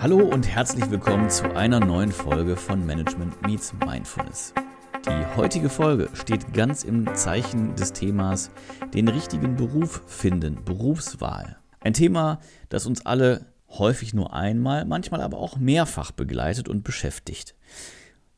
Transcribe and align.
Hallo 0.00 0.18
und 0.18 0.46
herzlich 0.46 0.88
willkommen 0.92 1.28
zu 1.28 1.56
einer 1.56 1.80
neuen 1.80 2.12
Folge 2.12 2.56
von 2.56 2.86
Management 2.86 3.42
Meets 3.42 3.74
Mindfulness. 3.84 4.54
Die 5.04 5.36
heutige 5.36 5.68
Folge 5.68 6.08
steht 6.12 6.54
ganz 6.54 6.84
im 6.84 7.12
Zeichen 7.16 7.74
des 7.74 7.92
Themas 7.92 8.52
den 8.94 9.08
richtigen 9.08 9.56
Beruf 9.56 10.02
finden, 10.06 10.64
Berufswahl. 10.64 11.58
Ein 11.80 11.94
Thema, 11.94 12.38
das 12.68 12.86
uns 12.86 13.04
alle 13.06 13.46
häufig 13.70 14.14
nur 14.14 14.32
einmal, 14.34 14.84
manchmal 14.84 15.20
aber 15.20 15.38
auch 15.38 15.56
mehrfach 15.56 16.12
begleitet 16.12 16.68
und 16.68 16.84
beschäftigt. 16.84 17.56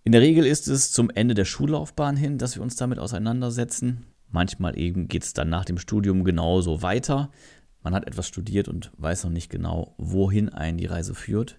In 0.03 0.13
der 0.13 0.23
Regel 0.23 0.47
ist 0.47 0.67
es 0.67 0.93
zum 0.93 1.11
Ende 1.11 1.35
der 1.35 1.45
Schullaufbahn 1.45 2.17
hin, 2.17 2.39
dass 2.39 2.57
wir 2.57 2.63
uns 2.63 2.77
damit 2.77 2.99
auseinandersetzen. 2.99 4.07
Manchmal 4.31 4.79
eben 4.79 5.09
geht 5.09 5.25
es 5.25 5.35
dann 5.35 5.51
nach 5.51 5.67
dem 5.67 5.77
Studium 5.77 6.25
genauso 6.25 6.81
weiter. 6.81 7.31
Man 7.83 7.95
hat 7.95 8.07
etwas 8.07 8.29
studiert 8.29 8.69
und 8.69 8.93
weiß 8.99 9.25
noch 9.25 9.31
nicht 9.31 9.51
genau, 9.51 9.95
wohin 9.97 10.51
einen 10.51 10.79
die 10.79 10.87
Reise 10.87 11.15
führt. 11.15 11.59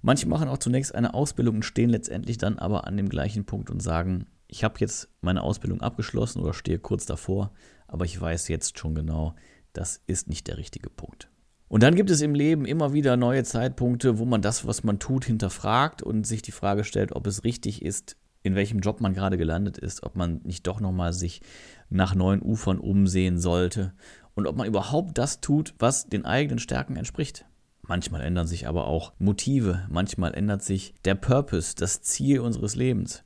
Manche 0.00 0.26
machen 0.26 0.48
auch 0.48 0.58
zunächst 0.58 0.94
eine 0.94 1.14
Ausbildung 1.14 1.56
und 1.56 1.64
stehen 1.64 1.90
letztendlich 1.90 2.38
dann 2.38 2.58
aber 2.58 2.86
an 2.86 2.96
dem 2.96 3.08
gleichen 3.08 3.44
Punkt 3.44 3.70
und 3.70 3.82
sagen, 3.82 4.26
ich 4.46 4.64
habe 4.64 4.76
jetzt 4.78 5.10
meine 5.20 5.42
Ausbildung 5.42 5.82
abgeschlossen 5.82 6.40
oder 6.40 6.54
stehe 6.54 6.78
kurz 6.78 7.04
davor, 7.04 7.52
aber 7.86 8.06
ich 8.06 8.18
weiß 8.18 8.48
jetzt 8.48 8.78
schon 8.78 8.94
genau, 8.94 9.34
das 9.74 10.00
ist 10.06 10.28
nicht 10.28 10.48
der 10.48 10.56
richtige 10.56 10.88
Punkt. 10.88 11.28
Und 11.68 11.82
dann 11.82 11.94
gibt 11.94 12.08
es 12.08 12.22
im 12.22 12.34
Leben 12.34 12.64
immer 12.64 12.94
wieder 12.94 13.18
neue 13.18 13.44
Zeitpunkte, 13.44 14.18
wo 14.18 14.24
man 14.24 14.40
das, 14.40 14.66
was 14.66 14.84
man 14.84 14.98
tut, 14.98 15.26
hinterfragt 15.26 16.02
und 16.02 16.26
sich 16.26 16.40
die 16.40 16.52
Frage 16.52 16.82
stellt, 16.82 17.12
ob 17.12 17.26
es 17.26 17.44
richtig 17.44 17.82
ist, 17.82 18.16
in 18.42 18.54
welchem 18.54 18.80
Job 18.80 19.02
man 19.02 19.12
gerade 19.12 19.36
gelandet 19.36 19.76
ist, 19.76 20.02
ob 20.02 20.16
man 20.16 20.40
nicht 20.44 20.66
doch 20.66 20.80
nochmal 20.80 21.12
sich 21.12 21.42
nach 21.90 22.14
neuen 22.14 22.40
Ufern 22.40 22.78
umsehen 22.78 23.38
sollte 23.38 23.92
und 24.38 24.46
ob 24.46 24.54
man 24.54 24.68
überhaupt 24.68 25.18
das 25.18 25.40
tut, 25.40 25.74
was 25.80 26.06
den 26.06 26.24
eigenen 26.24 26.60
Stärken 26.60 26.94
entspricht. 26.94 27.44
Manchmal 27.82 28.20
ändern 28.20 28.46
sich 28.46 28.68
aber 28.68 28.86
auch 28.86 29.12
Motive, 29.18 29.84
manchmal 29.90 30.32
ändert 30.32 30.62
sich 30.62 30.94
der 31.04 31.16
Purpose, 31.16 31.74
das 31.74 32.02
Ziel 32.02 32.38
unseres 32.38 32.76
Lebens. 32.76 33.24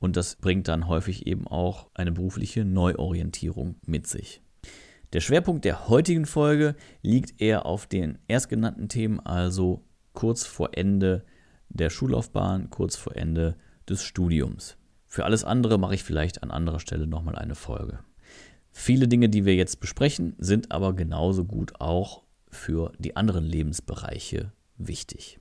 Und 0.00 0.16
das 0.16 0.34
bringt 0.34 0.66
dann 0.66 0.88
häufig 0.88 1.28
eben 1.28 1.46
auch 1.46 1.86
eine 1.94 2.10
berufliche 2.10 2.64
Neuorientierung 2.64 3.76
mit 3.86 4.08
sich. 4.08 4.42
Der 5.12 5.20
Schwerpunkt 5.20 5.64
der 5.64 5.88
heutigen 5.88 6.26
Folge 6.26 6.74
liegt 7.02 7.40
eher 7.40 7.64
auf 7.64 7.86
den 7.86 8.18
erstgenannten 8.26 8.88
Themen, 8.88 9.20
also 9.20 9.84
kurz 10.12 10.44
vor 10.44 10.70
Ende 10.72 11.24
der 11.68 11.88
Schullaufbahn, 11.88 12.68
kurz 12.70 12.96
vor 12.96 13.14
Ende 13.14 13.54
des 13.88 14.02
Studiums. 14.02 14.76
Für 15.06 15.24
alles 15.24 15.44
andere 15.44 15.78
mache 15.78 15.94
ich 15.94 16.02
vielleicht 16.02 16.42
an 16.42 16.50
anderer 16.50 16.80
Stelle 16.80 17.06
nochmal 17.06 17.36
eine 17.36 17.54
Folge. 17.54 18.00
Viele 18.80 19.08
Dinge, 19.08 19.28
die 19.28 19.44
wir 19.44 19.56
jetzt 19.56 19.80
besprechen, 19.80 20.36
sind 20.38 20.70
aber 20.70 20.94
genauso 20.94 21.44
gut 21.44 21.80
auch 21.80 22.22
für 22.48 22.92
die 23.00 23.16
anderen 23.16 23.44
Lebensbereiche 23.44 24.52
wichtig. 24.76 25.40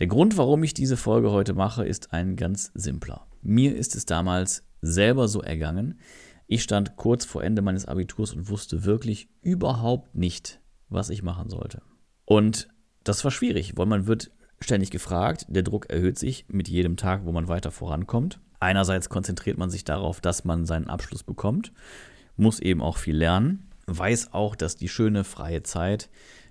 Der 0.00 0.08
Grund, 0.08 0.36
warum 0.36 0.64
ich 0.64 0.74
diese 0.74 0.96
Folge 0.96 1.30
heute 1.30 1.54
mache, 1.54 1.86
ist 1.86 2.12
ein 2.12 2.34
ganz 2.34 2.72
simpler. 2.74 3.28
Mir 3.40 3.76
ist 3.76 3.94
es 3.94 4.04
damals 4.04 4.64
selber 4.80 5.28
so 5.28 5.40
ergangen. 5.42 6.00
Ich 6.48 6.64
stand 6.64 6.96
kurz 6.96 7.24
vor 7.24 7.44
Ende 7.44 7.62
meines 7.62 7.86
Abiturs 7.86 8.34
und 8.34 8.50
wusste 8.50 8.84
wirklich 8.84 9.28
überhaupt 9.42 10.16
nicht, 10.16 10.60
was 10.88 11.08
ich 11.08 11.22
machen 11.22 11.50
sollte. 11.50 11.82
Und 12.24 12.66
das 13.04 13.22
war 13.22 13.30
schwierig, 13.30 13.74
weil 13.76 13.86
man 13.86 14.08
wird 14.08 14.32
ständig 14.58 14.90
gefragt, 14.90 15.46
der 15.48 15.62
Druck 15.62 15.88
erhöht 15.88 16.18
sich 16.18 16.46
mit 16.48 16.68
jedem 16.68 16.96
Tag, 16.96 17.26
wo 17.26 17.30
man 17.30 17.46
weiter 17.46 17.70
vorankommt. 17.70 18.40
Einerseits 18.58 19.08
konzentriert 19.08 19.56
man 19.56 19.70
sich 19.70 19.84
darauf, 19.84 20.20
dass 20.20 20.44
man 20.44 20.66
seinen 20.66 20.88
Abschluss 20.88 21.22
bekommt 21.22 21.72
muss 22.36 22.60
eben 22.60 22.80
auch 22.80 22.96
viel 22.96 23.16
lernen, 23.16 23.70
weiß 23.86 24.32
auch, 24.32 24.56
dass 24.56 24.76
die 24.76 24.88
schöne 24.88 25.24
freie 25.24 25.62
Zeit, 25.62 26.08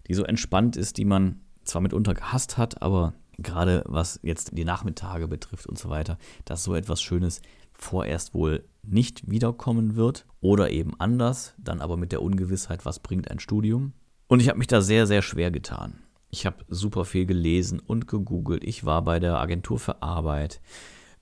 die 0.07 0.13
so 0.13 0.23
entspannt 0.23 0.75
ist, 0.75 0.97
die 0.97 1.05
man 1.05 1.41
zwar 1.63 1.81
mitunter 1.81 2.13
gehasst 2.13 2.57
hat, 2.57 2.81
aber 2.81 3.13
gerade 3.38 3.83
was 3.85 4.19
jetzt 4.23 4.57
die 4.57 4.65
Nachmittage 4.65 5.27
betrifft 5.27 5.67
und 5.67 5.77
so 5.77 5.89
weiter, 5.89 6.17
dass 6.45 6.63
so 6.63 6.75
etwas 6.75 7.01
Schönes 7.01 7.41
vorerst 7.73 8.33
wohl 8.33 8.63
nicht 8.83 9.29
wiederkommen 9.29 9.95
wird 9.95 10.25
oder 10.39 10.69
eben 10.69 10.94
anders, 11.00 11.53
dann 11.57 11.81
aber 11.81 11.97
mit 11.97 12.11
der 12.11 12.22
Ungewissheit, 12.22 12.85
was 12.85 13.00
bringt 13.00 13.29
ein 13.29 13.39
Studium. 13.39 13.94
Und 14.27 14.39
ich 14.39 14.50
habe 14.50 14.59
mich 14.59 14.67
da 14.67 14.81
sehr, 14.81 15.07
sehr 15.07 15.22
schwer 15.22 15.51
getan. 15.51 16.03
Ich 16.29 16.45
habe 16.45 16.63
super 16.69 17.03
viel 17.03 17.25
gelesen 17.25 17.79
und 17.79 18.07
gegoogelt. 18.07 18.63
Ich 18.63 18.85
war 18.85 19.03
bei 19.03 19.19
der 19.19 19.39
Agentur 19.39 19.79
für 19.79 20.01
Arbeit. 20.01 20.61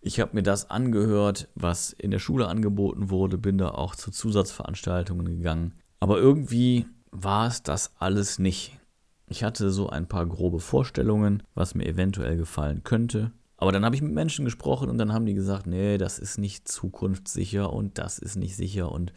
Ich 0.02 0.20
habe 0.22 0.32
mir 0.34 0.44
das 0.44 0.70
angehört, 0.70 1.50
was 1.56 1.92
in 1.92 2.12
der 2.12 2.20
Schule 2.20 2.48
angeboten 2.48 3.10
wurde, 3.10 3.38
bin 3.38 3.58
da 3.58 3.72
auch 3.72 3.96
zu 3.96 4.12
Zusatzveranstaltungen 4.12 5.26
gegangen. 5.26 5.74
Aber 6.00 6.18
irgendwie 6.20 6.86
war 7.12 7.48
es 7.48 7.64
das 7.64 7.92
alles 8.00 8.40
nicht. 8.40 8.80
Ich 9.28 9.44
hatte 9.44 9.72
so 9.72 9.90
ein 9.90 10.08
paar 10.08 10.26
grobe 10.26 10.60
Vorstellungen, 10.60 11.44
was 11.54 11.76
mir 11.76 11.86
eventuell 11.86 12.38
gefallen 12.38 12.84
könnte. 12.84 13.32
Aber 13.58 13.74
dann 13.74 13.84
habe 13.84 13.94
ich 13.94 14.02
mit 14.02 14.14
Menschen 14.14 14.46
gesprochen 14.46 14.90
und 14.90 14.98
dann 14.98 15.12
haben 15.12 15.26
die 15.26 15.34
gesagt, 15.34 15.68
nee, 15.68 15.98
das 15.98 16.18
ist 16.18 16.38
nicht 16.38 16.70
zukunftssicher 16.70 17.72
und 17.72 17.98
das 17.98 18.20
ist 18.20 18.38
nicht 18.38 18.56
sicher 18.56 18.90
und 18.90 19.12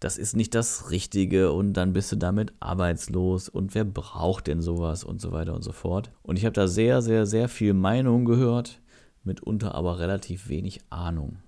das 0.00 0.18
ist 0.18 0.36
nicht 0.36 0.54
das 0.54 0.90
Richtige 0.90 1.50
und 1.52 1.72
dann 1.72 1.94
bist 1.94 2.12
du 2.12 2.16
damit 2.16 2.52
arbeitslos 2.60 3.48
und 3.48 3.74
wer 3.74 3.84
braucht 3.84 4.48
denn 4.48 4.60
sowas 4.60 5.02
und 5.02 5.20
so 5.20 5.32
weiter 5.32 5.54
und 5.54 5.62
so 5.62 5.72
fort. 5.72 6.10
Und 6.22 6.38
ich 6.38 6.44
habe 6.44 6.52
da 6.52 6.68
sehr, 6.68 7.00
sehr, 7.00 7.24
sehr 7.24 7.48
viel 7.48 7.72
Meinung 7.72 8.26
gehört 8.26 8.80
mitunter 9.24 9.74
aber 9.74 9.98
relativ 9.98 10.48
wenig 10.48 10.80
Ahnung. 10.90 11.38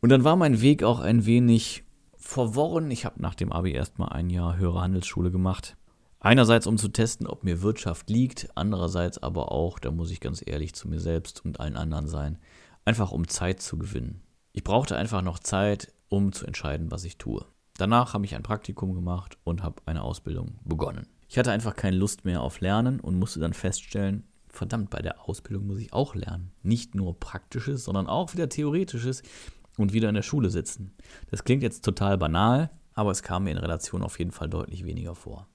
Und 0.00 0.10
dann 0.10 0.24
war 0.24 0.36
mein 0.36 0.60
Weg 0.60 0.82
auch 0.82 1.00
ein 1.00 1.26
wenig 1.26 1.84
verworren. 2.16 2.90
Ich 2.90 3.04
habe 3.04 3.20
nach 3.20 3.34
dem 3.34 3.52
Abi 3.52 3.72
erstmal 3.72 4.10
ein 4.10 4.30
Jahr 4.30 4.56
höhere 4.56 4.80
Handelsschule 4.80 5.30
gemacht. 5.30 5.76
Einerseits, 6.20 6.66
um 6.66 6.78
zu 6.78 6.88
testen, 6.88 7.26
ob 7.26 7.44
mir 7.44 7.60
Wirtschaft 7.62 8.08
liegt, 8.08 8.48
andererseits 8.54 9.22
aber 9.22 9.52
auch, 9.52 9.78
da 9.78 9.90
muss 9.90 10.10
ich 10.10 10.20
ganz 10.20 10.42
ehrlich 10.44 10.74
zu 10.74 10.88
mir 10.88 11.00
selbst 11.00 11.44
und 11.44 11.60
allen 11.60 11.76
anderen 11.76 12.08
sein, 12.08 12.38
einfach 12.86 13.12
um 13.12 13.28
Zeit 13.28 13.60
zu 13.60 13.76
gewinnen. 13.76 14.22
Ich 14.52 14.64
brauchte 14.64 14.96
einfach 14.96 15.20
noch 15.20 15.38
Zeit, 15.38 15.92
um 16.08 16.32
zu 16.32 16.46
entscheiden, 16.46 16.90
was 16.90 17.04
ich 17.04 17.18
tue. 17.18 17.44
Danach 17.76 18.14
habe 18.14 18.24
ich 18.24 18.34
ein 18.34 18.42
Praktikum 18.42 18.94
gemacht 18.94 19.36
und 19.44 19.62
habe 19.62 19.82
eine 19.84 20.02
Ausbildung 20.02 20.58
begonnen. 20.64 21.08
Ich 21.28 21.38
hatte 21.38 21.50
einfach 21.50 21.74
keine 21.74 21.96
Lust 21.96 22.24
mehr 22.24 22.40
auf 22.40 22.60
Lernen 22.60 23.00
und 23.00 23.18
musste 23.18 23.40
dann 23.40 23.52
feststellen, 23.52 24.24
verdammt, 24.56 24.90
bei 24.90 25.02
der 25.02 25.28
Ausbildung 25.28 25.66
muss 25.66 25.78
ich 25.78 25.92
auch 25.92 26.14
lernen. 26.14 26.52
Nicht 26.62 26.94
nur 26.94 27.18
Praktisches, 27.18 27.84
sondern 27.84 28.06
auch 28.06 28.32
wieder 28.32 28.48
Theoretisches 28.48 29.22
und 29.76 29.92
wieder 29.92 30.08
in 30.08 30.14
der 30.14 30.22
Schule 30.22 30.50
sitzen. 30.50 30.94
Das 31.30 31.44
klingt 31.44 31.62
jetzt 31.62 31.84
total 31.84 32.18
banal, 32.18 32.70
aber 32.94 33.10
es 33.10 33.22
kam 33.22 33.44
mir 33.44 33.50
in 33.50 33.58
Relation 33.58 34.02
auf 34.02 34.18
jeden 34.18 34.32
Fall 34.32 34.48
deutlich 34.48 34.84
weniger 34.84 35.14
vor. 35.14 35.48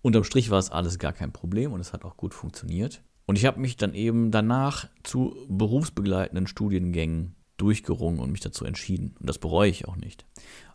Unterm 0.00 0.24
Strich 0.24 0.50
war 0.50 0.58
es 0.58 0.70
alles 0.70 0.98
gar 0.98 1.12
kein 1.12 1.32
Problem 1.32 1.72
und 1.72 1.80
es 1.80 1.92
hat 1.92 2.04
auch 2.04 2.16
gut 2.16 2.34
funktioniert. 2.34 3.02
Und 3.26 3.38
ich 3.38 3.46
habe 3.46 3.60
mich 3.60 3.76
dann 3.76 3.94
eben 3.94 4.30
danach 4.30 4.88
zu 5.04 5.36
berufsbegleitenden 5.48 6.46
Studiengängen 6.46 7.36
durchgerungen 7.56 8.20
und 8.20 8.32
mich 8.32 8.40
dazu 8.40 8.64
entschieden. 8.64 9.14
Und 9.20 9.28
das 9.28 9.38
bereue 9.38 9.70
ich 9.70 9.86
auch 9.86 9.96
nicht. 9.96 10.26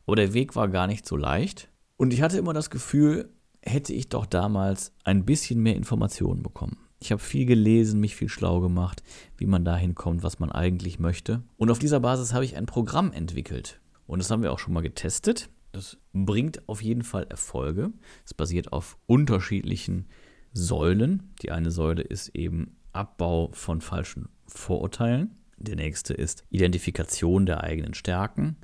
Aber 0.05 0.15
der 0.15 0.33
Weg 0.33 0.55
war 0.55 0.69
gar 0.69 0.87
nicht 0.87 1.05
so 1.05 1.17
leicht. 1.17 1.69
Und 1.97 2.13
ich 2.13 2.21
hatte 2.21 2.37
immer 2.37 2.53
das 2.53 2.69
Gefühl, 2.69 3.33
hätte 3.61 3.93
ich 3.93 4.07
doch 4.07 4.25
damals 4.25 4.93
ein 5.03 5.25
bisschen 5.25 5.61
mehr 5.61 5.75
Informationen 5.75 6.41
bekommen. 6.41 6.86
Ich 6.99 7.11
habe 7.11 7.21
viel 7.21 7.45
gelesen, 7.45 7.99
mich 7.99 8.15
viel 8.15 8.29
schlau 8.29 8.59
gemacht, 8.59 9.03
wie 9.37 9.45
man 9.45 9.63
dahin 9.63 9.93
kommt, 9.93 10.23
was 10.23 10.39
man 10.39 10.51
eigentlich 10.51 10.99
möchte. 10.99 11.43
Und 11.57 11.69
auf 11.69 11.79
dieser 11.79 11.99
Basis 11.99 12.33
habe 12.33 12.45
ich 12.45 12.55
ein 12.57 12.65
Programm 12.65 13.11
entwickelt. 13.11 13.79
Und 14.07 14.19
das 14.19 14.31
haben 14.31 14.41
wir 14.41 14.51
auch 14.51 14.59
schon 14.59 14.73
mal 14.73 14.81
getestet. 14.81 15.49
Das 15.71 15.97
bringt 16.13 16.67
auf 16.67 16.81
jeden 16.81 17.03
Fall 17.03 17.27
Erfolge. 17.29 17.91
Es 18.25 18.33
basiert 18.33 18.73
auf 18.73 18.97
unterschiedlichen 19.05 20.07
Säulen. 20.53 21.33
Die 21.43 21.51
eine 21.51 21.69
Säule 21.69 22.01
ist 22.01 22.29
eben 22.29 22.77
Abbau 22.93 23.51
von 23.53 23.81
falschen 23.81 24.29
Vorurteilen. 24.47 25.37
Der 25.57 25.75
nächste 25.75 26.13
ist 26.13 26.45
Identifikation 26.49 27.45
der 27.45 27.63
eigenen 27.63 27.93
Stärken. 27.93 28.57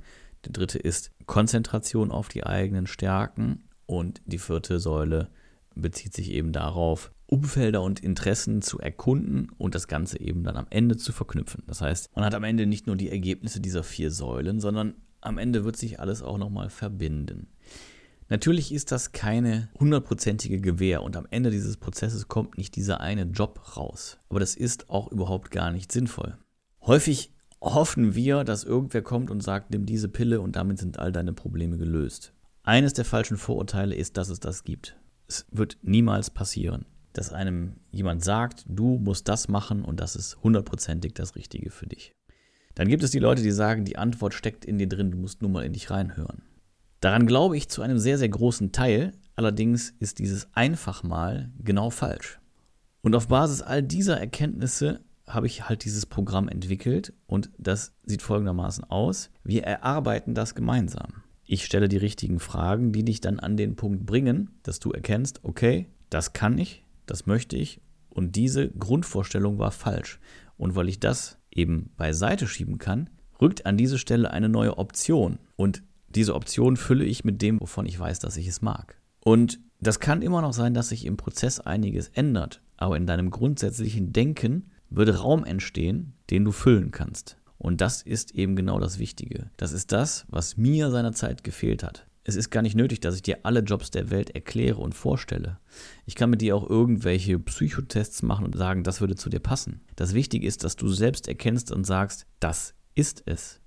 Der 0.44 0.52
dritte 0.52 0.78
ist 0.78 1.12
Konzentration 1.26 2.10
auf 2.10 2.28
die 2.28 2.44
eigenen 2.44 2.86
Stärken. 2.88 3.68
Und 3.86 4.22
die 4.26 4.38
vierte 4.38 4.80
Säule 4.80 5.30
bezieht 5.74 6.14
sich 6.14 6.32
eben 6.32 6.52
darauf, 6.52 7.12
Umfelder 7.26 7.82
und 7.82 8.00
Interessen 8.00 8.62
zu 8.62 8.78
erkunden 8.78 9.50
und 9.56 9.74
das 9.74 9.88
Ganze 9.88 10.20
eben 10.20 10.44
dann 10.44 10.56
am 10.56 10.66
Ende 10.70 10.96
zu 10.96 11.12
verknüpfen. 11.12 11.64
Das 11.66 11.80
heißt, 11.80 12.14
man 12.14 12.24
hat 12.24 12.34
am 12.34 12.44
Ende 12.44 12.66
nicht 12.66 12.86
nur 12.86 12.96
die 12.96 13.10
Ergebnisse 13.10 13.60
dieser 13.60 13.82
vier 13.82 14.10
Säulen, 14.10 14.60
sondern 14.60 14.94
am 15.20 15.38
Ende 15.38 15.64
wird 15.64 15.76
sich 15.76 16.00
alles 16.00 16.22
auch 16.22 16.38
nochmal 16.38 16.68
verbinden. 16.68 17.48
Natürlich 18.28 18.72
ist 18.72 18.92
das 18.92 19.12
keine 19.12 19.68
hundertprozentige 19.78 20.60
Gewähr 20.60 21.02
und 21.02 21.16
am 21.16 21.26
Ende 21.30 21.50
dieses 21.50 21.76
Prozesses 21.76 22.28
kommt 22.28 22.56
nicht 22.58 22.76
dieser 22.76 23.00
eine 23.00 23.24
Job 23.24 23.76
raus. 23.76 24.18
Aber 24.28 24.40
das 24.40 24.54
ist 24.54 24.90
auch 24.90 25.10
überhaupt 25.10 25.50
gar 25.50 25.70
nicht 25.70 25.92
sinnvoll. 25.92 26.36
Häufig 26.82 27.32
hoffen 27.60 28.14
wir, 28.14 28.44
dass 28.44 28.64
irgendwer 28.64 29.02
kommt 29.02 29.30
und 29.30 29.42
sagt, 29.42 29.70
nimm 29.70 29.86
diese 29.86 30.08
Pille 30.08 30.40
und 30.40 30.56
damit 30.56 30.78
sind 30.78 30.98
all 30.98 31.12
deine 31.12 31.32
Probleme 31.32 31.78
gelöst. 31.78 32.32
Eines 32.62 32.94
der 32.94 33.04
falschen 33.04 33.36
Vorurteile 33.36 33.94
ist, 33.94 34.16
dass 34.16 34.28
es 34.28 34.40
das 34.40 34.64
gibt. 34.64 34.96
Es 35.26 35.46
wird 35.50 35.78
niemals 35.82 36.30
passieren 36.30 36.86
dass 37.14 37.32
einem 37.32 37.76
jemand 37.90 38.22
sagt, 38.22 38.64
du 38.68 38.98
musst 38.98 39.28
das 39.28 39.48
machen 39.48 39.82
und 39.82 40.00
das 40.00 40.16
ist 40.16 40.36
hundertprozentig 40.42 41.14
das 41.14 41.36
Richtige 41.36 41.70
für 41.70 41.86
dich. 41.86 42.12
Dann 42.74 42.88
gibt 42.88 43.02
es 43.02 43.12
die 43.12 43.20
Leute, 43.20 43.42
die 43.42 43.52
sagen, 43.52 43.84
die 43.84 43.96
Antwort 43.96 44.34
steckt 44.34 44.64
in 44.64 44.78
dir 44.78 44.88
drin, 44.88 45.12
du 45.12 45.16
musst 45.16 45.40
nur 45.40 45.50
mal 45.50 45.64
in 45.64 45.72
dich 45.72 45.90
reinhören. 45.90 46.42
Daran 47.00 47.26
glaube 47.26 47.56
ich 47.56 47.68
zu 47.68 47.82
einem 47.82 47.98
sehr, 47.98 48.18
sehr 48.18 48.28
großen 48.28 48.72
Teil, 48.72 49.12
allerdings 49.36 49.94
ist 50.00 50.18
dieses 50.18 50.48
einfach 50.54 51.02
mal 51.02 51.52
genau 51.58 51.90
falsch. 51.90 52.40
Und 53.00 53.14
auf 53.14 53.28
Basis 53.28 53.62
all 53.62 53.82
dieser 53.82 54.18
Erkenntnisse 54.18 55.00
habe 55.26 55.46
ich 55.46 55.68
halt 55.68 55.84
dieses 55.84 56.06
Programm 56.06 56.48
entwickelt 56.48 57.12
und 57.26 57.50
das 57.58 57.94
sieht 58.04 58.22
folgendermaßen 58.22 58.84
aus. 58.84 59.30
Wir 59.42 59.64
erarbeiten 59.64 60.34
das 60.34 60.54
gemeinsam. 60.54 61.22
Ich 61.44 61.64
stelle 61.64 61.88
die 61.88 61.98
richtigen 61.98 62.40
Fragen, 62.40 62.92
die 62.92 63.04
dich 63.04 63.20
dann 63.20 63.38
an 63.38 63.56
den 63.56 63.76
Punkt 63.76 64.06
bringen, 64.06 64.50
dass 64.62 64.80
du 64.80 64.90
erkennst, 64.90 65.44
okay, 65.44 65.88
das 66.08 66.32
kann 66.32 66.58
ich, 66.58 66.83
das 67.06 67.26
möchte 67.26 67.56
ich 67.56 67.80
und 68.10 68.36
diese 68.36 68.70
Grundvorstellung 68.70 69.58
war 69.58 69.70
falsch. 69.70 70.20
Und 70.56 70.76
weil 70.76 70.88
ich 70.88 71.00
das 71.00 71.38
eben 71.50 71.90
beiseite 71.96 72.46
schieben 72.46 72.78
kann, 72.78 73.10
rückt 73.40 73.66
an 73.66 73.76
diese 73.76 73.98
Stelle 73.98 74.30
eine 74.30 74.48
neue 74.48 74.78
Option. 74.78 75.38
Und 75.56 75.82
diese 76.08 76.34
Option 76.34 76.76
fülle 76.76 77.04
ich 77.04 77.24
mit 77.24 77.42
dem, 77.42 77.60
wovon 77.60 77.86
ich 77.86 77.98
weiß, 77.98 78.20
dass 78.20 78.36
ich 78.36 78.46
es 78.46 78.62
mag. 78.62 79.00
Und 79.20 79.58
das 79.80 80.00
kann 80.00 80.22
immer 80.22 80.42
noch 80.42 80.52
sein, 80.52 80.74
dass 80.74 80.90
sich 80.90 81.06
im 81.06 81.16
Prozess 81.16 81.60
einiges 81.60 82.08
ändert, 82.08 82.62
aber 82.76 82.96
in 82.96 83.06
deinem 83.06 83.30
grundsätzlichen 83.30 84.12
Denken 84.12 84.70
würde 84.90 85.18
Raum 85.18 85.44
entstehen, 85.44 86.14
den 86.30 86.44
du 86.44 86.52
füllen 86.52 86.90
kannst. 86.90 87.36
Und 87.58 87.80
das 87.80 88.02
ist 88.02 88.34
eben 88.34 88.56
genau 88.56 88.78
das 88.78 88.98
Wichtige. 88.98 89.50
Das 89.56 89.72
ist 89.72 89.90
das, 89.92 90.24
was 90.28 90.56
mir 90.56 90.90
seinerzeit 90.90 91.42
gefehlt 91.42 91.82
hat. 91.82 92.06
Es 92.26 92.36
ist 92.36 92.50
gar 92.50 92.62
nicht 92.62 92.74
nötig, 92.74 93.00
dass 93.00 93.14
ich 93.14 93.22
dir 93.22 93.40
alle 93.42 93.60
Jobs 93.60 93.90
der 93.90 94.10
Welt 94.10 94.30
erkläre 94.30 94.80
und 94.80 94.94
vorstelle. 94.94 95.58
Ich 96.06 96.14
kann 96.14 96.30
mit 96.30 96.40
dir 96.40 96.56
auch 96.56 96.68
irgendwelche 96.68 97.38
Psychotests 97.38 98.22
machen 98.22 98.46
und 98.46 98.56
sagen, 98.56 98.82
das 98.82 99.02
würde 99.02 99.14
zu 99.14 99.28
dir 99.28 99.40
passen. 99.40 99.82
Das 99.94 100.14
Wichtige 100.14 100.46
ist, 100.46 100.64
dass 100.64 100.76
du 100.76 100.88
selbst 100.88 101.28
erkennst 101.28 101.70
und 101.70 101.84
sagst, 101.84 102.26
das 102.40 102.74
ist 102.94 103.22
es. 103.26 103.60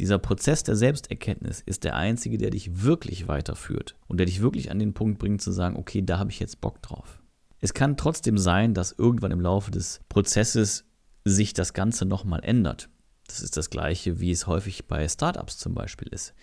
Dieser 0.00 0.18
Prozess 0.18 0.64
der 0.64 0.76
Selbsterkenntnis 0.76 1.62
ist 1.64 1.84
der 1.84 1.94
einzige, 1.94 2.38
der 2.38 2.50
dich 2.50 2.82
wirklich 2.82 3.28
weiterführt 3.28 3.96
und 4.08 4.18
der 4.18 4.26
dich 4.26 4.42
wirklich 4.42 4.70
an 4.70 4.80
den 4.80 4.92
Punkt 4.92 5.18
bringt 5.18 5.40
zu 5.40 5.52
sagen, 5.52 5.76
okay, 5.76 6.02
da 6.02 6.18
habe 6.18 6.30
ich 6.30 6.40
jetzt 6.40 6.60
Bock 6.60 6.82
drauf. 6.82 7.22
Es 7.60 7.72
kann 7.72 7.96
trotzdem 7.96 8.36
sein, 8.36 8.74
dass 8.74 8.92
irgendwann 8.92 9.30
im 9.30 9.40
Laufe 9.40 9.70
des 9.70 10.00
Prozesses 10.08 10.84
sich 11.24 11.54
das 11.54 11.72
Ganze 11.72 12.04
nochmal 12.04 12.40
ändert. 12.42 12.90
Das 13.26 13.40
ist 13.40 13.56
das 13.56 13.70
gleiche, 13.70 14.20
wie 14.20 14.30
es 14.30 14.46
häufig 14.46 14.86
bei 14.86 15.08
Startups 15.08 15.58
zum 15.58 15.74
Beispiel 15.74 16.08
ist. 16.08 16.34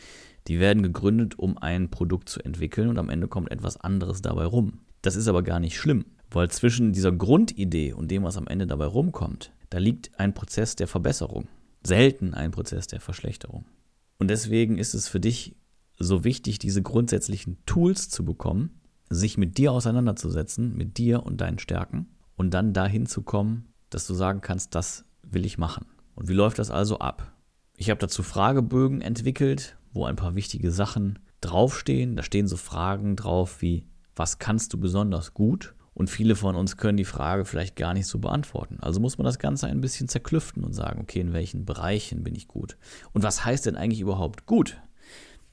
Die 0.48 0.60
werden 0.60 0.84
gegründet, 0.84 1.40
um 1.40 1.57
ein 1.57 1.90
Produkt 1.90 2.30
zu 2.30 2.42
entwickeln 2.42 2.90
und 2.90 2.98
am 2.98 3.10
Ende 3.10 3.28
kommt 3.28 3.51
etwas 3.51 3.78
anderes 3.78 4.22
dabei 4.22 4.45
rum. 4.45 4.81
Das 5.01 5.16
ist 5.16 5.28
aber 5.28 5.44
gar 5.44 5.60
nicht 5.60 5.78
schlimm, 5.78 6.06
weil 6.30 6.50
zwischen 6.50 6.94
dieser 6.94 7.12
Grundidee 7.12 7.94
und 7.94 8.10
dem, 8.12 8.24
was 8.24 8.38
am 8.38 8.48
Ende 8.48 8.68
dabei 8.68 8.86
rumkommt, 8.86 9.54
da 9.69 9.78
liegt 9.78 10.19
ein 10.19 10.34
Prozess 10.34 10.75
der 10.75 10.88
Verbesserung, 10.88 11.48
selten 11.84 12.34
ein 12.34 12.51
Prozess 12.51 12.88
der 12.88 13.00
Verschlechterung. 13.00 13.66
Und 14.19 14.30
deswegen 14.30 14.78
ist 14.78 14.94
es 14.94 15.07
für 15.07 15.19
dich 15.19 15.56
so 16.00 16.24
wichtig, 16.24 16.60
diese 16.60 16.81
grundsätzlichen 16.81 17.57
Tools 17.66 18.10
zu 18.10 18.25
bekommen, 18.25 18.81
sich 19.10 19.38
mit 19.38 19.57
dir 19.57 19.72
auseinanderzusetzen, 19.72 20.75
mit 20.75 20.98
dir 20.98 21.24
und 21.24 21.42
deinen 21.42 21.60
Stärken 21.60 22.07
und 22.36 22.54
dann 22.54 22.74
dahin 22.74 23.06
zu 23.06 23.22
kommen, 23.22 23.68
dass 23.89 24.07
du 24.07 24.13
sagen 24.13 24.42
kannst, 24.42 24.75
das 24.75 25.06
will 25.22 25.46
ich 25.46 25.57
machen. 25.57 25.86
Und 26.16 26.28
wie 26.28 26.34
läuft 26.34 26.60
das 26.60 26.72
also 26.72 27.00
ab? 27.00 27.34
Ich 27.78 27.89
habe 27.89 28.00
dazu 28.00 28.24
Fragebögen 28.24 29.01
entwickelt, 29.01 29.78
wo 29.94 30.06
ein 30.06 30.16
paar 30.16 30.36
wichtige 30.36 30.72
Sachen 30.72 31.19
draufstehen. 31.42 32.16
Da 32.16 32.24
stehen 32.24 32.48
so 32.48 32.57
Fragen 32.57 33.16
drauf 33.16 33.62
wie, 33.62 33.86
was 34.16 34.40
kannst 34.40 34.74
du 34.74 34.80
besonders 34.80 35.34
gut? 35.34 35.75
Und 35.94 36.10
viele 36.10 36.36
von 36.36 36.56
uns 36.56 36.78
können 36.78 36.98
die 36.98 37.06
Frage 37.06 37.45
vielleicht 37.45 37.75
gar 37.75 37.94
nicht 37.94 38.07
so 38.07 38.18
beantworten. 38.18 38.78
Also 38.81 39.00
muss 39.00 39.18
man 39.18 39.25
das 39.25 39.38
Ganze 39.38 39.68
ein 39.68 39.81
bisschen 39.81 40.07
zerklüften 40.07 40.63
und 40.63 40.74
sagen, 40.74 41.01
okay, 41.01 41.19
in 41.19 41.34
welchen 41.34 41.66
Bereichen 41.66 42.24
bin 42.24 42.34
ich 42.34 42.48
gut? 42.48 42.78
Und 43.12 43.24
was 43.24 43.45
heißt 43.45 43.68
denn 43.68 43.75
eigentlich 43.75 44.01
überhaupt 44.01 44.48
gut? 44.48 44.81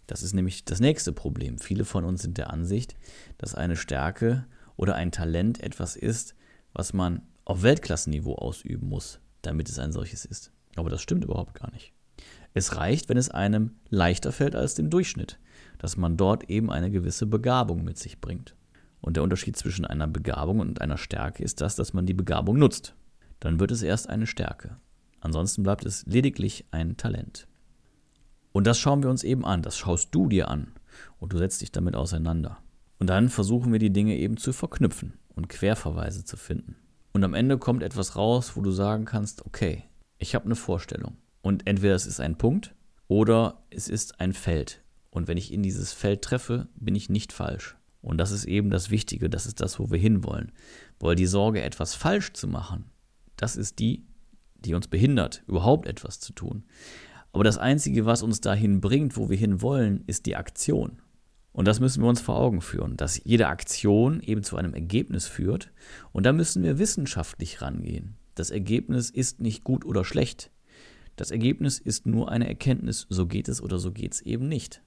Das 0.06 0.22
ist 0.22 0.32
nämlich 0.32 0.64
das 0.64 0.80
nächste 0.80 1.12
Problem. 1.12 1.58
Viele 1.58 1.84
von 1.84 2.04
uns 2.04 2.22
sind 2.22 2.38
der 2.38 2.50
Ansicht, 2.50 2.96
dass 3.36 3.54
eine 3.54 3.76
Stärke 3.76 4.46
oder 4.76 4.94
ein 4.94 5.12
Talent 5.12 5.62
etwas 5.62 5.94
ist, 5.94 6.34
was 6.72 6.94
man 6.94 7.22
auf 7.44 7.62
Weltklassenniveau 7.62 8.34
ausüben 8.34 8.88
muss, 8.88 9.20
damit 9.42 9.68
es 9.68 9.78
ein 9.78 9.92
solches 9.92 10.24
ist. 10.24 10.52
Aber 10.76 10.88
das 10.88 11.02
stimmt 11.02 11.24
überhaupt 11.24 11.54
gar 11.54 11.70
nicht. 11.72 11.92
Es 12.54 12.76
reicht, 12.76 13.08
wenn 13.08 13.16
es 13.16 13.30
einem 13.30 13.76
leichter 13.88 14.32
fällt 14.32 14.56
als 14.56 14.74
dem 14.74 14.90
Durchschnitt, 14.90 15.38
dass 15.78 15.96
man 15.96 16.16
dort 16.16 16.50
eben 16.50 16.70
eine 16.70 16.90
gewisse 16.90 17.26
Begabung 17.26 17.84
mit 17.84 17.98
sich 17.98 18.20
bringt. 18.20 18.54
Und 19.00 19.16
der 19.16 19.22
Unterschied 19.22 19.56
zwischen 19.56 19.84
einer 19.84 20.08
Begabung 20.08 20.60
und 20.60 20.80
einer 20.80 20.98
Stärke 20.98 21.42
ist 21.42 21.60
das, 21.60 21.76
dass 21.76 21.92
man 21.92 22.06
die 22.06 22.14
Begabung 22.14 22.58
nutzt. 22.58 22.94
Dann 23.38 23.60
wird 23.60 23.70
es 23.70 23.82
erst 23.82 24.08
eine 24.08 24.26
Stärke. 24.26 24.76
Ansonsten 25.20 25.62
bleibt 25.62 25.86
es 25.86 26.04
lediglich 26.06 26.66
ein 26.70 26.96
Talent. 26.96 27.46
Und 28.52 28.66
das 28.66 28.78
schauen 28.78 29.02
wir 29.02 29.10
uns 29.10 29.22
eben 29.22 29.44
an, 29.44 29.62
das 29.62 29.78
schaust 29.78 30.14
du 30.14 30.28
dir 30.28 30.48
an 30.48 30.72
und 31.18 31.32
du 31.32 31.38
setzt 31.38 31.60
dich 31.62 31.72
damit 31.72 31.94
auseinander. 31.94 32.58
Und 32.98 33.08
dann 33.08 33.28
versuchen 33.28 33.72
wir 33.72 33.78
die 33.78 33.92
Dinge 33.92 34.16
eben 34.16 34.36
zu 34.36 34.52
verknüpfen 34.52 35.14
und 35.34 35.48
Querverweise 35.48 36.24
zu 36.24 36.36
finden. 36.36 36.76
Und 37.12 37.24
am 37.24 37.34
Ende 37.34 37.58
kommt 37.58 37.82
etwas 37.82 38.16
raus, 38.16 38.56
wo 38.56 38.60
du 38.60 38.70
sagen 38.70 39.04
kannst, 39.04 39.46
okay, 39.46 39.84
ich 40.18 40.34
habe 40.34 40.44
eine 40.44 40.56
Vorstellung. 40.56 41.16
Und 41.42 41.66
entweder 41.66 41.94
es 41.94 42.06
ist 42.06 42.20
ein 42.20 42.36
Punkt 42.36 42.74
oder 43.08 43.62
es 43.70 43.88
ist 43.88 44.20
ein 44.20 44.32
Feld. 44.32 44.82
Und 45.10 45.26
wenn 45.26 45.36
ich 45.36 45.52
in 45.52 45.62
dieses 45.62 45.92
Feld 45.92 46.22
treffe, 46.22 46.68
bin 46.76 46.94
ich 46.94 47.10
nicht 47.10 47.32
falsch. 47.32 47.76
Und 48.02 48.18
das 48.18 48.30
ist 48.30 48.44
eben 48.44 48.70
das 48.70 48.90
Wichtige, 48.90 49.28
das 49.28 49.46
ist 49.46 49.60
das, 49.60 49.78
wo 49.78 49.90
wir 49.90 49.98
hinwollen. 49.98 50.52
Weil 50.98 51.16
die 51.16 51.26
Sorge, 51.26 51.62
etwas 51.62 51.94
falsch 51.94 52.32
zu 52.32 52.48
machen, 52.48 52.84
das 53.36 53.56
ist 53.56 53.78
die, 53.78 54.06
die 54.56 54.74
uns 54.74 54.88
behindert, 54.88 55.42
überhaupt 55.46 55.86
etwas 55.86 56.20
zu 56.20 56.32
tun. 56.32 56.64
Aber 57.32 57.44
das 57.44 57.58
Einzige, 57.58 58.06
was 58.06 58.22
uns 58.22 58.40
dahin 58.40 58.80
bringt, 58.80 59.16
wo 59.16 59.30
wir 59.30 59.36
hin 59.36 59.62
wollen, 59.62 60.04
ist 60.06 60.26
die 60.26 60.36
Aktion. 60.36 61.00
Und 61.52 61.66
das 61.66 61.80
müssen 61.80 62.02
wir 62.02 62.08
uns 62.08 62.20
vor 62.20 62.36
Augen 62.36 62.60
führen, 62.60 62.96
dass 62.96 63.22
jede 63.24 63.48
Aktion 63.48 64.20
eben 64.20 64.42
zu 64.42 64.56
einem 64.56 64.74
Ergebnis 64.74 65.26
führt. 65.26 65.70
Und 66.12 66.24
da 66.24 66.32
müssen 66.32 66.62
wir 66.62 66.78
wissenschaftlich 66.78 67.60
rangehen. 67.60 68.16
Das 68.34 68.50
Ergebnis 68.50 69.10
ist 69.10 69.40
nicht 69.40 69.64
gut 69.64 69.84
oder 69.84 70.04
schlecht. 70.04 70.50
Das 71.20 71.30
Ergebnis 71.30 71.78
ist 71.78 72.06
nur 72.06 72.30
eine 72.30 72.48
Erkenntnis, 72.48 73.06
so 73.10 73.26
geht 73.26 73.48
es 73.50 73.62
oder 73.62 73.78
so 73.78 73.92
geht 73.92 74.14
es 74.14 74.22
eben 74.22 74.48
nicht. 74.48 74.82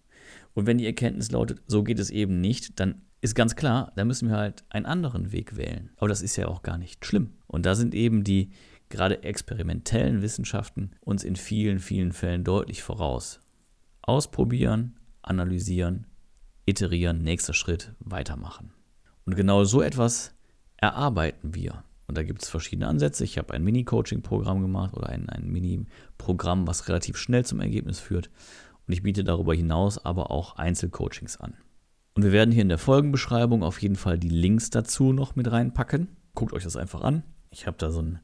Und 0.56 0.66
wenn 0.66 0.80
die 0.80 0.86
Erkenntnis 0.88 1.30
lautet, 1.30 1.62
so 1.68 1.84
geht 1.84 2.00
es 2.00 2.10
eben 2.10 2.42
nicht, 2.42 2.80
dann 2.80 3.04
ist 3.22 3.36
ganz 3.36 3.56
klar, 3.56 3.92
da 3.96 4.04
müssen 4.04 4.30
wir 4.30 4.38
halt 4.38 4.64
einen 4.70 4.88
anderen 4.88 5.32
Weg 5.32 5.58
wählen. 5.58 5.92
Aber 5.98 6.08
das 6.08 6.24
ist 6.24 6.36
ja 6.36 6.48
auch 6.48 6.64
gar 6.64 6.80
nicht 6.80 7.06
schlimm. 7.06 7.34
Und 7.46 7.68
da 7.68 7.76
sind 7.76 7.94
eben 7.94 8.24
die 8.24 8.50
gerade 8.90 9.22
experimentellen 9.22 10.24
Wissenschaften 10.24 10.96
uns 11.02 11.24
in 11.24 11.36
vielen, 11.36 11.78
vielen 11.78 12.12
Fällen 12.12 12.44
deutlich 12.44 12.82
voraus. 12.82 13.40
Ausprobieren, 14.02 14.98
analysieren, 15.22 16.08
iterieren, 16.66 17.22
nächster 17.22 17.54
Schritt, 17.54 17.94
weitermachen. 18.00 18.74
Und 19.26 19.36
genau 19.36 19.66
so 19.66 19.84
etwas 19.84 20.34
erarbeiten 20.78 21.54
wir. 21.54 21.84
Und 22.08 22.18
da 22.18 22.24
gibt 22.24 22.44
es 22.44 22.50
verschiedene 22.50 22.88
Ansätze. 22.88 23.24
Ich 23.24 23.38
habe 23.38 23.54
ein 23.54 23.64
Mini-Coaching-Programm 23.64 24.62
gemacht 24.62 24.94
oder 24.94 25.10
ein, 25.10 25.30
ein 25.30 25.50
Mini-Programm, 25.50 26.68
was 26.68 26.88
relativ 26.88 27.18
schnell 27.18 27.46
zum 27.46 27.60
Ergebnis 27.60 28.00
führt. 28.00 28.30
Und 28.88 28.94
ich 28.94 29.04
biete 29.04 29.24
darüber 29.24 29.54
hinaus 29.54 30.04
aber 30.04 30.32
auch 30.32 30.58
Einzelcoachings 30.58 31.38
an. 31.38 31.56
Und 32.16 32.24
wir 32.24 32.32
werden 32.32 32.52
hier 32.52 32.62
in 32.62 32.70
der 32.70 32.78
Folgenbeschreibung 32.78 33.64
auf 33.64 33.82
jeden 33.82 33.96
Fall 33.96 34.20
die 34.20 34.30
Links 34.30 34.70
dazu 34.70 35.14
noch 35.14 35.36
mit 35.36 35.52
reinpacken. 35.52 36.10
Guckt 36.36 36.54
euch 36.54 36.64
das 36.64 36.76
einfach 36.76 37.02
an. 37.02 37.24
Ich 37.50 37.66
habe 37.66 37.78
da 37.78 37.92
so 37.92 38.02
ein 38.02 38.20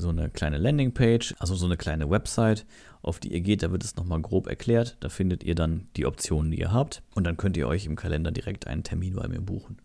so 0.00 0.08
eine 0.08 0.30
kleine 0.30 0.58
Landingpage, 0.58 1.34
also 1.38 1.54
so 1.54 1.66
eine 1.66 1.76
kleine 1.76 2.10
Website, 2.10 2.66
auf 3.02 3.20
die 3.20 3.32
ihr 3.32 3.40
geht. 3.40 3.62
Da 3.62 3.70
wird 3.70 3.84
es 3.84 3.96
nochmal 3.96 4.20
grob 4.20 4.46
erklärt. 4.46 4.96
Da 5.00 5.08
findet 5.08 5.44
ihr 5.44 5.54
dann 5.54 5.88
die 5.96 6.06
Optionen, 6.06 6.50
die 6.50 6.60
ihr 6.60 6.72
habt. 6.72 7.02
Und 7.14 7.24
dann 7.24 7.36
könnt 7.36 7.56
ihr 7.56 7.68
euch 7.68 7.86
im 7.86 7.96
Kalender 7.96 8.30
direkt 8.30 8.66
einen 8.66 8.82
Termin 8.82 9.14
bei 9.14 9.28
mir 9.28 9.40
buchen. 9.40 9.76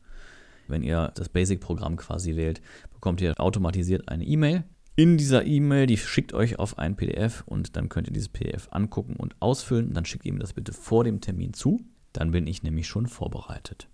Wenn 0.67 0.83
ihr 0.83 1.11
das 1.15 1.29
Basic-Programm 1.29 1.97
quasi 1.97 2.35
wählt, 2.35 2.61
bekommt 2.93 3.21
ihr 3.21 3.39
automatisiert 3.39 4.09
eine 4.09 4.25
E-Mail. 4.25 4.63
In 4.95 5.17
dieser 5.17 5.45
E-Mail, 5.45 5.87
die 5.87 5.97
schickt 5.97 6.33
euch 6.33 6.57
auf 6.57 6.77
ein 6.77 6.95
PDF 6.95 7.43
und 7.45 7.75
dann 7.75 7.89
könnt 7.89 8.07
ihr 8.07 8.13
dieses 8.13 8.29
PDF 8.29 8.69
angucken 8.71 9.15
und 9.17 9.35
ausfüllen. 9.41 9.93
Dann 9.93 10.05
schickt 10.05 10.25
ihr 10.25 10.33
mir 10.33 10.39
das 10.39 10.53
bitte 10.53 10.71
vor 10.71 11.03
dem 11.03 11.19
Termin 11.19 11.53
zu. 11.53 11.81
Dann 12.13 12.31
bin 12.31 12.47
ich 12.47 12.63
nämlich 12.63 12.87
schon 12.87 13.07
vorbereitet. 13.07 13.89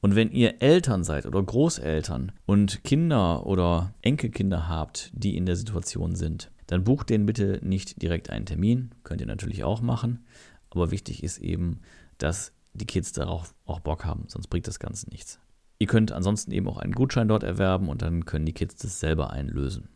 Und 0.00 0.14
wenn 0.14 0.30
ihr 0.30 0.60
Eltern 0.62 1.02
seid 1.02 1.26
oder 1.26 1.42
Großeltern 1.42 2.32
und 2.46 2.84
Kinder 2.84 3.46
oder 3.46 3.94
Enkelkinder 4.02 4.68
habt, 4.68 5.10
die 5.14 5.36
in 5.36 5.46
der 5.46 5.56
Situation 5.56 6.14
sind, 6.14 6.50
dann 6.66 6.84
bucht 6.84 7.08
denen 7.08 7.26
bitte 7.26 7.58
nicht 7.62 8.02
direkt 8.02 8.30
einen 8.30 8.46
Termin. 8.46 8.90
Könnt 9.02 9.22
ihr 9.22 9.26
natürlich 9.26 9.64
auch 9.64 9.80
machen. 9.80 10.26
Aber 10.70 10.90
wichtig 10.90 11.22
ist 11.22 11.38
eben, 11.38 11.80
dass 12.18 12.52
die 12.74 12.86
Kids 12.86 13.12
darauf 13.12 13.54
auch 13.64 13.80
Bock 13.80 14.04
haben, 14.04 14.24
sonst 14.28 14.48
bringt 14.48 14.68
das 14.68 14.78
Ganze 14.78 15.08
nichts. 15.08 15.40
Ihr 15.78 15.86
könnt 15.86 16.12
ansonsten 16.12 16.50
eben 16.50 16.68
auch 16.68 16.78
einen 16.78 16.92
Gutschein 16.92 17.28
dort 17.28 17.44
erwerben 17.44 17.88
und 17.88 18.02
dann 18.02 18.24
können 18.24 18.46
die 18.46 18.52
Kids 18.52 18.76
das 18.76 19.00
selber 19.00 19.30
einlösen. 19.30 19.88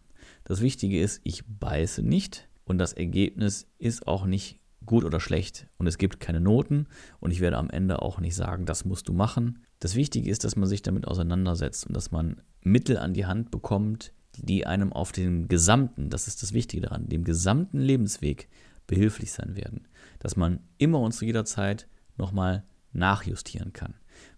Das 0.44 0.60
Wichtige 0.60 1.00
ist, 1.00 1.20
ich 1.24 1.44
beiße 1.46 2.02
nicht 2.02 2.48
und 2.64 2.78
das 2.78 2.92
Ergebnis 2.92 3.66
ist 3.78 4.06
auch 4.06 4.26
nicht 4.26 4.60
gut 4.86 5.04
oder 5.04 5.20
schlecht 5.20 5.68
und 5.78 5.86
es 5.86 5.98
gibt 5.98 6.20
keine 6.20 6.40
Noten 6.40 6.86
und 7.20 7.30
ich 7.30 7.40
werde 7.40 7.58
am 7.58 7.70
Ende 7.70 8.02
auch 8.02 8.20
nicht 8.20 8.34
sagen, 8.34 8.66
das 8.66 8.84
musst 8.84 9.08
du 9.08 9.12
machen. 9.12 9.60
Das 9.80 9.94
Wichtige 9.94 10.30
ist, 10.30 10.44
dass 10.44 10.56
man 10.56 10.68
sich 10.68 10.82
damit 10.82 11.06
auseinandersetzt 11.06 11.86
und 11.86 11.96
dass 11.96 12.10
man 12.10 12.40
Mittel 12.62 12.96
an 12.98 13.14
die 13.14 13.26
Hand 13.26 13.50
bekommt, 13.50 14.12
die 14.36 14.66
einem 14.66 14.92
auf 14.92 15.12
den 15.12 15.48
gesamten, 15.48 16.10
das 16.10 16.26
ist 16.26 16.42
das 16.42 16.52
Wichtige 16.52 16.82
daran, 16.82 17.08
dem 17.08 17.24
gesamten 17.24 17.80
Lebensweg 17.80 18.48
behilflich 18.86 19.32
sein 19.32 19.56
werden. 19.56 19.88
Dass 20.18 20.36
man 20.36 20.60
immer 20.78 21.00
und 21.00 21.12
zu 21.12 21.24
jeder 21.24 21.44
Zeit 21.44 21.88
nochmal 22.16 22.64
nachjustieren 22.92 23.72
kann. 23.72 23.94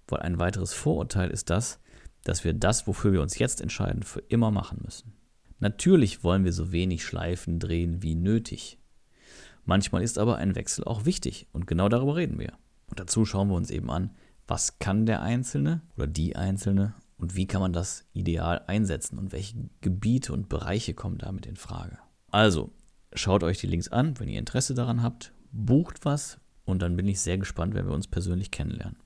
Weil 0.08 0.20
ein 0.20 0.38
weiteres 0.38 0.72
Vorurteil 0.72 1.30
ist 1.30 1.50
das, 1.50 1.80
dass 2.24 2.44
wir 2.44 2.54
das, 2.54 2.86
wofür 2.86 3.12
wir 3.12 3.22
uns 3.22 3.38
jetzt 3.38 3.60
entscheiden, 3.60 4.02
für 4.02 4.20
immer 4.20 4.50
machen 4.50 4.80
müssen. 4.84 5.14
Natürlich 5.60 6.24
wollen 6.24 6.44
wir 6.44 6.52
so 6.52 6.72
wenig 6.72 7.04
Schleifen 7.04 7.58
drehen 7.58 8.02
wie 8.02 8.14
nötig. 8.14 8.78
Manchmal 9.64 10.02
ist 10.02 10.18
aber 10.18 10.36
ein 10.36 10.54
Wechsel 10.54 10.84
auch 10.84 11.04
wichtig 11.04 11.46
und 11.52 11.66
genau 11.66 11.88
darüber 11.88 12.16
reden 12.16 12.38
wir. 12.38 12.52
Und 12.86 13.00
dazu 13.00 13.24
schauen 13.24 13.48
wir 13.48 13.54
uns 13.54 13.70
eben 13.70 13.90
an, 13.90 14.10
was 14.46 14.78
kann 14.78 15.06
der 15.06 15.22
Einzelne 15.22 15.80
oder 15.96 16.06
die 16.06 16.36
Einzelne 16.36 16.94
und 17.16 17.34
wie 17.34 17.46
kann 17.46 17.62
man 17.62 17.72
das 17.72 18.04
ideal 18.12 18.62
einsetzen 18.66 19.18
und 19.18 19.32
welche 19.32 19.56
Gebiete 19.80 20.32
und 20.32 20.48
Bereiche 20.48 20.92
kommen 20.92 21.18
damit 21.18 21.46
in 21.46 21.56
Frage. 21.56 21.98
Also, 22.30 22.72
schaut 23.14 23.42
euch 23.42 23.58
die 23.58 23.66
Links 23.66 23.88
an, 23.88 24.18
wenn 24.20 24.28
ihr 24.28 24.38
Interesse 24.38 24.74
daran 24.74 25.02
habt, 25.02 25.32
bucht 25.50 26.04
was 26.04 26.38
und 26.64 26.82
dann 26.82 26.96
bin 26.96 27.08
ich 27.08 27.20
sehr 27.20 27.38
gespannt, 27.38 27.74
wenn 27.74 27.86
wir 27.86 27.94
uns 27.94 28.08
persönlich 28.08 28.50
kennenlernen. 28.50 28.98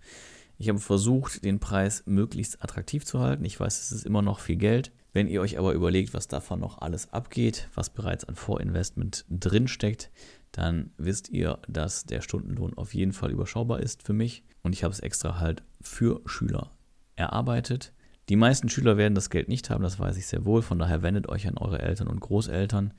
Ich 0.59 0.69
habe 0.69 0.81
versucht, 0.81 1.45
den 1.45 1.61
Preis 1.61 2.03
möglichst 2.07 2.63
attraktiv 2.63 3.05
zu 3.05 3.21
halten. 3.21 3.45
Ich 3.45 3.59
weiß, 3.59 3.81
es 3.81 3.93
ist 3.93 4.05
immer 4.05 4.23
noch 4.23 4.41
viel 4.41 4.57
Geld. 4.57 4.91
Wenn 5.13 5.29
ihr 5.29 5.41
euch 5.41 5.57
aber 5.57 5.73
überlegt, 5.73 6.15
was 6.15 6.27
davon 6.27 6.61
noch 6.61 6.79
alles 6.79 7.13
abgeht, 7.13 7.69
was 7.75 7.91
bereits 7.91 8.25
an 8.25 8.35
Vorinvestment 8.35 9.25
drinsteckt, 9.31 10.11
dann 10.51 10.91
wisst 10.99 11.29
ihr, 11.29 11.61
dass 11.69 12.05
der 12.05 12.23
Stundenlohn 12.23 12.75
auf 12.75 12.93
jeden 12.93 13.13
Fall 13.13 13.31
überschaubar 13.31 13.81
ist 13.81 14.03
für 14.03 14.13
mich. 14.13 14.43
Und 14.63 14.73
ich 14.73 14.83
habe 14.83 14.93
es 14.93 15.01
extra 15.01 15.39
halt 15.39 15.63
für 15.81 16.21
Schüler 16.27 16.73
erarbeitet. 17.15 17.93
Die 18.29 18.37
meisten 18.37 18.69
Schüler 18.69 18.97
werden 18.97 19.15
das 19.15 19.31
Geld 19.31 19.49
nicht 19.49 19.71
haben, 19.71 19.83
das 19.83 19.99
weiß 19.99 20.17
ich 20.17 20.27
sehr 20.27 20.45
wohl. 20.45 20.63
Von 20.63 20.79
daher 20.79 21.03
wendet 21.03 21.29
euch 21.29 21.47
an 21.47 21.57
eure 21.57 21.81
Eltern 21.81 22.09
und 22.09 22.21
Großeltern. 22.21 22.93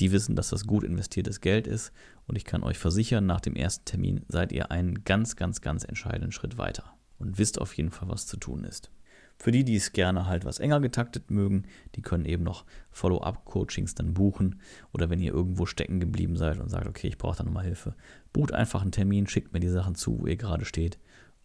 Die 0.00 0.12
wissen, 0.12 0.36
dass 0.36 0.50
das 0.50 0.66
gut 0.66 0.84
investiertes 0.84 1.40
Geld 1.40 1.66
ist. 1.66 1.92
Und 2.26 2.36
ich 2.36 2.44
kann 2.44 2.62
euch 2.62 2.78
versichern, 2.78 3.26
nach 3.26 3.40
dem 3.40 3.56
ersten 3.56 3.84
Termin 3.84 4.24
seid 4.28 4.52
ihr 4.52 4.70
einen 4.70 5.04
ganz, 5.04 5.36
ganz, 5.36 5.60
ganz 5.60 5.84
entscheidenden 5.84 6.32
Schritt 6.32 6.58
weiter. 6.58 6.94
Und 7.18 7.38
wisst 7.38 7.60
auf 7.60 7.76
jeden 7.76 7.90
Fall, 7.90 8.08
was 8.08 8.26
zu 8.26 8.36
tun 8.36 8.64
ist. 8.64 8.92
Für 9.40 9.52
die, 9.52 9.64
die 9.64 9.76
es 9.76 9.92
gerne 9.92 10.26
halt 10.26 10.44
was 10.44 10.58
enger 10.58 10.80
getaktet 10.80 11.30
mögen, 11.30 11.64
die 11.94 12.02
können 12.02 12.24
eben 12.24 12.42
noch 12.42 12.64
Follow-up-Coachings 12.90 13.94
dann 13.94 14.14
buchen. 14.14 14.60
Oder 14.92 15.10
wenn 15.10 15.20
ihr 15.20 15.32
irgendwo 15.32 15.64
stecken 15.64 16.00
geblieben 16.00 16.36
seid 16.36 16.58
und 16.58 16.68
sagt, 16.68 16.88
okay, 16.88 17.08
ich 17.08 17.18
brauche 17.18 17.38
da 17.38 17.44
nochmal 17.44 17.64
Hilfe, 17.64 17.94
bucht 18.32 18.52
einfach 18.52 18.82
einen 18.82 18.92
Termin, 18.92 19.28
schickt 19.28 19.52
mir 19.52 19.60
die 19.60 19.68
Sachen 19.68 19.94
zu, 19.94 20.20
wo 20.20 20.26
ihr 20.26 20.36
gerade 20.36 20.64
steht 20.64 20.98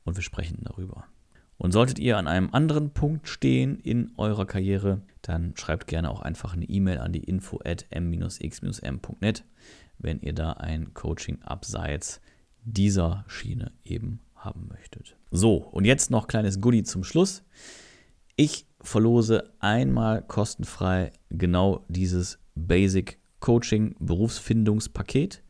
und 0.06 0.16
wir 0.16 0.24
sprechen 0.24 0.60
darüber. 0.62 1.06
Und 1.64 1.72
solltet 1.72 1.98
ihr 1.98 2.18
an 2.18 2.28
einem 2.28 2.50
anderen 2.52 2.90
Punkt 2.90 3.30
stehen 3.30 3.80
in 3.80 4.12
eurer 4.18 4.46
Karriere, 4.46 5.02
dann 5.22 5.56
schreibt 5.56 5.88
gerne 5.88 6.12
auch 6.12 6.20
einfach 6.20 6.54
eine 6.54 6.66
E-Mail 6.66 6.98
an 6.98 7.14
die 7.14 7.24
info 7.24 7.58
at 7.64 7.86
m-x-m.net, 7.90 9.46
wenn 9.98 10.20
ihr 10.20 10.34
da 10.34 10.52
ein 10.52 10.94
Coaching 10.94 11.42
abseits 11.42 12.20
dieser 12.66 13.24
Schiene 13.28 13.72
eben 13.86 14.20
haben 14.36 14.68
möchtet. 14.68 15.16
So, 15.32 15.56
und 15.56 15.86
jetzt 15.86 16.12
noch 16.12 16.28
kleines 16.28 16.60
Goodie 16.60 16.84
zum 16.84 17.06
Schluss. 17.06 17.44
Ich 18.36 18.68
verlose 18.82 19.54
einmal 19.60 20.22
kostenfrei 20.22 21.14
genau 21.30 21.86
dieses 21.88 22.40
Basic 22.56 23.20
Coaching 23.40 23.96
Berufsfindungspaket. 24.00 25.42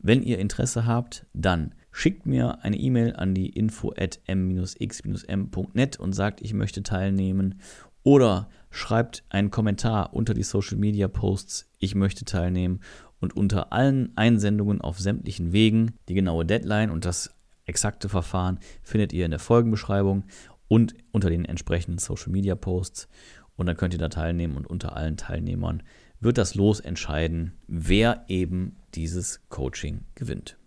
Wenn 0.00 0.24
ihr 0.24 0.40
Interesse 0.40 0.84
habt, 0.84 1.26
dann 1.32 1.76
schickt 1.92 2.26
mir 2.26 2.62
eine 2.62 2.76
E-Mail 2.76 3.16
an 3.16 3.34
die 3.34 3.48
info 3.48 3.92
at 3.96 4.20
m-x-m.net 4.26 5.98
und 5.98 6.12
sagt, 6.12 6.40
ich 6.40 6.54
möchte 6.54 6.82
teilnehmen. 6.82 7.60
Oder 8.02 8.48
schreibt 8.70 9.24
einen 9.28 9.50
Kommentar 9.50 10.14
unter 10.14 10.34
die 10.34 10.42
Social 10.42 10.78
Media 10.78 11.08
Posts, 11.08 11.70
ich 11.78 11.94
möchte 11.94 12.24
teilnehmen. 12.24 12.80
Und 13.18 13.36
unter 13.36 13.72
allen 13.72 14.16
Einsendungen 14.16 14.80
auf 14.80 14.98
sämtlichen 14.98 15.52
Wegen 15.52 15.94
die 16.08 16.14
genaue 16.14 16.46
Deadline 16.46 16.90
und 16.90 17.04
das 17.04 17.34
exakte 17.66 18.08
Verfahren 18.08 18.58
findet 18.82 19.12
ihr 19.12 19.26
in 19.26 19.30
der 19.30 19.40
Folgenbeschreibung 19.40 20.24
und 20.68 20.94
unter 21.12 21.28
den 21.28 21.44
entsprechenden 21.44 21.98
Social 21.98 22.32
Media 22.32 22.54
Posts. 22.54 23.08
Und 23.56 23.66
dann 23.66 23.76
könnt 23.76 23.92
ihr 23.92 23.98
da 23.98 24.08
teilnehmen 24.08 24.56
und 24.56 24.66
unter 24.66 24.96
allen 24.96 25.18
Teilnehmern 25.18 25.82
wird 26.20 26.38
das 26.38 26.54
Los 26.54 26.80
entscheiden, 26.80 27.52
wer 27.66 28.24
eben 28.28 28.76
dieses 28.94 29.42
Coaching 29.48 30.04
gewinnt. 30.14 30.59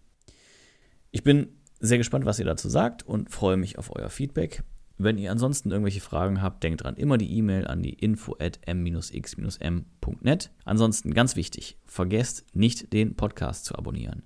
Ich 1.14 1.24
bin 1.24 1.50
sehr 1.80 2.00
gespannt, 2.00 2.26
was 2.26 2.40
ihr 2.40 2.46
dazu 2.46 2.68
sagt 2.70 3.04
und 3.04 3.30
freue 3.30 3.56
mich 3.56 3.78
auf 3.78 3.96
euer 3.96 4.10
Feedback. 4.10 4.64
Wenn 4.98 5.20
ihr 5.20 5.32
ansonsten 5.32 5.70
irgendwelche 5.70 6.02
Fragen 6.02 6.42
habt, 6.42 6.64
denkt 6.64 6.84
dran, 6.84 6.96
immer 6.96 7.20
die 7.20 7.38
E-Mail 7.38 7.68
an 7.68 7.84
die 7.84 7.94
info 7.94 8.36
at 8.40 8.60
m-x-m.net. 8.66 10.52
Ansonsten 10.66 11.14
ganz 11.14 11.36
wichtig, 11.36 11.78
vergesst 11.86 12.46
nicht 12.56 12.94
den 12.94 13.16
Podcast 13.16 13.66
zu 13.66 13.76
abonnieren. 13.76 14.24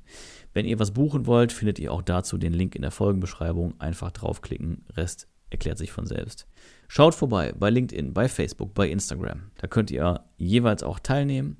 Wenn 0.53 0.65
ihr 0.65 0.79
was 0.79 0.91
buchen 0.91 1.25
wollt, 1.25 1.51
findet 1.51 1.77
ihr 1.77 1.91
auch 1.91 2.01
dazu 2.01 2.37
den 2.37 2.53
Link 2.53 2.73
in 2.73 2.83
der 2.83 2.91
Folgenbeschreibung. 2.91 3.77
Einfach 3.81 4.11
draufklicken, 4.11 4.85
Rest 4.95 5.27
erklärt 5.49 5.77
sich 5.77 5.91
von 5.91 6.05
selbst. 6.05 6.47
Schaut 6.87 7.15
vorbei 7.15 7.53
bei 7.57 7.69
LinkedIn, 7.69 8.13
bei 8.13 8.29
Facebook, 8.29 8.73
bei 8.73 8.89
Instagram. 8.89 9.51
Da 9.57 9.67
könnt 9.67 9.91
ihr 9.91 10.23
jeweils 10.37 10.83
auch 10.83 10.99
teilnehmen. 10.99 11.57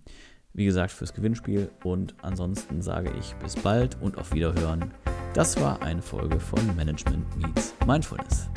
Wie 0.54 0.66
gesagt, 0.66 0.94
fürs 0.94 1.14
Gewinnspiel. 1.14 1.70
Und 1.84 2.16
ansonsten 2.22 2.82
sage 2.82 3.14
ich 3.20 3.36
bis 3.36 3.56
bald 3.56 4.02
und 4.02 4.18
auf 4.18 4.34
Wiederhören. 4.34 4.94
Das 5.38 5.56
war 5.62 5.80
eine 5.84 6.02
Folge 6.02 6.40
von 6.40 6.76
Management 6.76 7.38
Meets 7.38 7.76
Mindfulness. 7.86 8.50